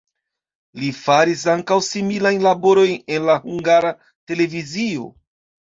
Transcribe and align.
Li 0.83 0.87
faris 0.99 1.43
ankaŭ 1.53 1.77
similajn 1.89 2.41
laborojn 2.47 2.97
en 3.19 3.29
la 3.29 3.39
Hungara 3.45 3.93
Televizio. 4.33 5.07